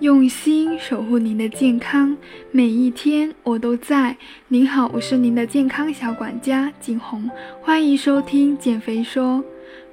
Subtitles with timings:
[0.00, 2.14] 用心守护您的健康，
[2.52, 4.14] 每一天我都在。
[4.48, 7.30] 您好，我是您的健康小管家景红，
[7.62, 9.42] 欢迎收听减肥说。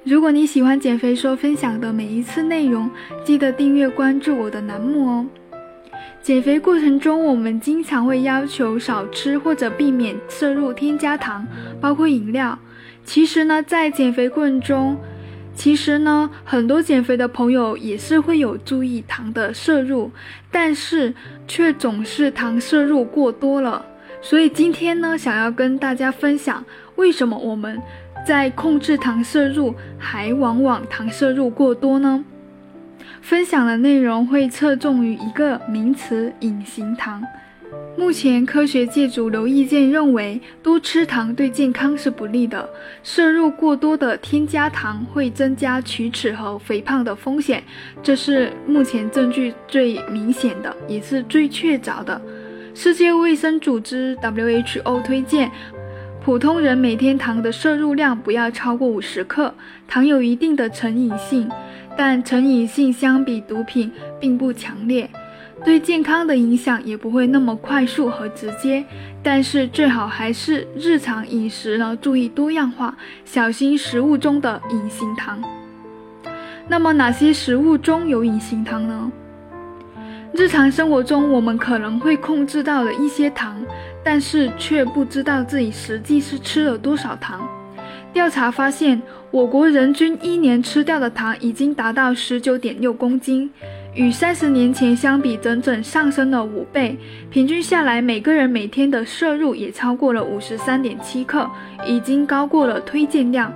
[0.02, 2.90] 如果你喜欢减肥说分享的每一次内容，
[3.24, 5.26] 记得订阅关注我的栏目哦。
[6.20, 11.46] 减肥过程中，我们经常会要求少吃或者避免摄入添加糖，
[11.80, 12.58] 包括饮料。
[13.06, 14.98] 其实呢，在减肥过程中，
[15.54, 20.10] 其实呢，很多减肥的朋友也是会有注意糖的摄入，
[20.50, 21.14] 但是
[21.46, 23.86] 却总是糖摄入过多了。
[24.20, 26.64] 所以今天呢，想要跟大家分享，
[26.96, 27.80] 为什么我们
[28.26, 32.24] 在控制糖摄入，还往往糖摄入过多呢？
[33.20, 37.22] 分享的内容会侧重于一个名词——隐形糖。
[37.96, 42.68] 目前科学界主流意见认为，多吃糖对健康是不利的。
[43.02, 47.62] 摄入过多的添加糖会增加龋齿和肥胖的风险，
[48.02, 52.20] 这是目前证据最明显的，也是最确凿的。
[52.74, 55.50] 世界卫生组织 （WHO） 推荐，
[56.22, 59.54] 普通人每天糖的摄入量不要超过五十克。
[59.86, 61.48] 糖有一定的成瘾性，
[61.96, 63.90] 但成瘾性相比毒品
[64.20, 65.08] 并不强烈。
[65.64, 68.84] 对健康的影响也不会那么快速和直接，
[69.22, 72.94] 但是最好还是日常饮食呢，注意多样化，
[73.24, 75.42] 小心食物中的隐形糖。
[76.68, 79.10] 那么哪些食物中有隐形糖呢？
[80.34, 83.64] 日常生活中我们可能会控制到了一些糖，
[84.04, 87.40] 但是却不知道自己实际是吃了多少糖。
[88.12, 89.00] 调查发现，
[89.30, 93.50] 我国人均一年吃掉的糖已经达到十九点六公斤。
[93.94, 96.96] 与三十年前相比，整整上升了五倍。
[97.30, 101.48] 平均下来，每个人每天的摄入也超过了五十三点七克，
[101.86, 103.52] 已经高过了推荐量。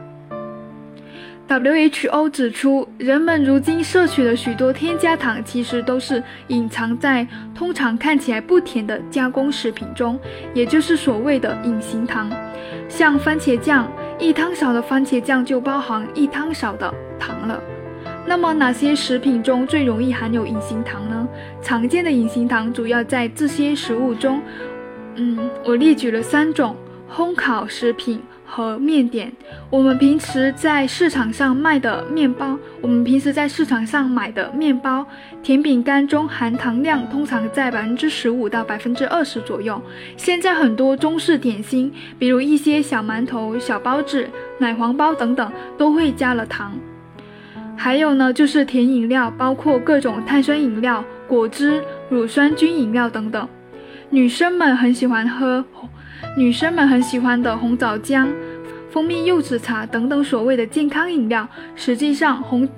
[1.48, 10.20] WHO 指出，人们如今摄取的许多添加糖，其实都是隐藏在通常看起来不甜的加工食品中，
[10.55, 12.31] 也就是所谓的隐形糖。
[12.88, 17.60] 像番茄酱，一汤勺的番茄酱就包含一汤勺的糖了。
[18.26, 21.26] 那么哪些食品中最容易含有隐形糖呢？
[21.62, 24.42] 常见的隐形糖主要在这些食物中，
[25.16, 26.76] 嗯，我列举了三种：
[27.10, 29.32] 烘烤食品和面点。
[29.70, 35.06] 我们平时在市场上卖的面包，我们平时在市场上买的面包、
[35.42, 39.80] 甜饼干中含糖量通常在百分之十五到百分之二十左右。
[40.19, 46.72] 现在很多中式点心，比如一些小馒头、小包子、奶黄包等等，都会加了糖。
[47.81, 51.81] 还有呢，就是甜饮料，包括各种碳酸饮料、果汁、
[52.11, 53.49] 乳酸菌饮料等等。
[54.11, 55.65] 女生们很喜欢喝，
[56.37, 58.27] 女生们很喜欢的红枣浆、
[58.91, 62.69] 蜂蜜柚子茶等等所谓的健康饮料，实际上红，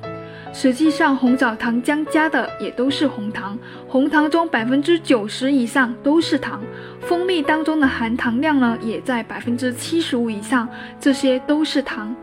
[0.52, 3.58] 实际上红枣糖浆加的也都是红糖。
[3.88, 6.60] 红糖中百分之九十以上都是糖，
[7.00, 10.68] 蜂蜜当中的含糖量呢也在百分之七十五以上，
[11.00, 12.14] 这些都是糖。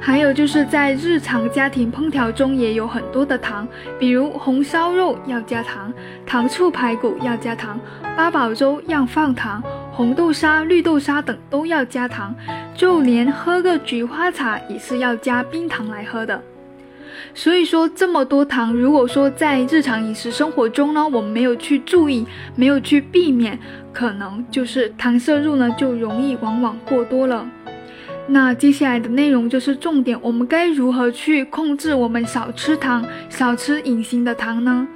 [0.00, 3.66] 还有就是在日常家庭烹调中也有很多的糖，
[3.98, 5.92] 比如红烧肉要加糖，
[6.24, 7.78] 糖醋排骨要加糖，
[8.16, 12.34] 八宝粥要放糖，红豆沙、绿豆沙等都要加糖，
[12.74, 16.40] 就连喝个菊花茶也是要加冰糖来喝的。
[17.34, 23.58] 所以说这么多糖，如果说在日常饮食生活中呢，我们没有去注意，没有去避免，
[23.92, 27.46] 可能就是糖摄入呢就容易往往过多了。
[28.30, 34.86] 那接下来的内容就是重点，我们该如何去控制我们少吃糖、少吃隐形的糖呢？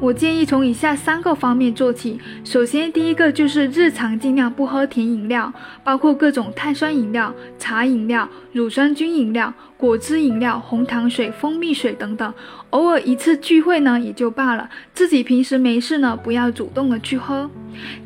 [0.00, 2.18] 我建议从以下三个方面做起。
[2.42, 5.52] 首先，第一个就是日常尽量不喝甜饮料，
[5.84, 9.54] 包括各种碳酸饮料、茶饮料、乳酸菌饮料。
[9.80, 12.34] 果汁饮料、红糖水、蜂蜜水等等，
[12.68, 17.50] 偶尔一次聚会呢也就罢了，自己平时没事呢不要主动的去喝。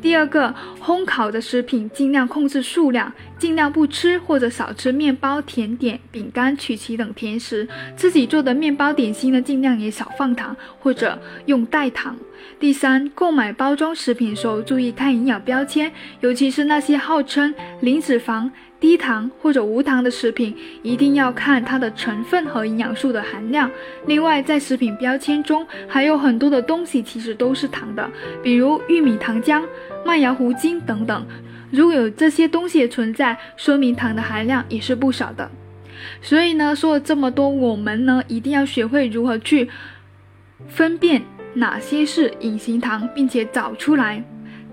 [0.01, 7.67] 第二个，烘烤的食品尽量控制数量，尽量不吃或者少吃面包、甜点、饼干、曲奇等甜食。
[7.97, 12.15] 自己做的面包点心呢，尽量也少放糖或者用代糖。
[12.57, 15.91] 第三，购买包装食品时候注意看营养标签，
[16.21, 18.49] 尤其是那些号称零脂肪。
[18.79, 23.69] 低糖或者无糖的食品，一定要看它的成分和营养素的含量。
[24.05, 28.09] 另外，在食品标签中还有很多的东西其实都是糖的，
[28.43, 29.63] 比如玉米糖浆、
[30.05, 31.25] 麦芽糊精等等。
[31.71, 35.49] 如果有这些东西存在，说明糖的含量也是不少的。
[36.21, 39.69] 所以呢，说了这么多，我们呢一定要学会如何去
[40.67, 41.23] 分辨
[41.55, 44.23] 哪些是隐形糖，并且找出来。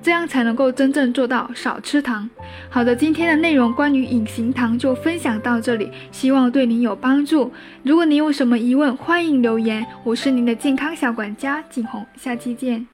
[0.03, 2.29] 这样才能够真正做到少吃糖。
[2.69, 7.53] 好的，今天的内容关于隐形糖就分享到这里，希望对您有帮助。
[7.83, 9.87] 如果您有什么疑问，欢迎留言。
[10.05, 12.92] 我是您的健康小管家景红，下期见。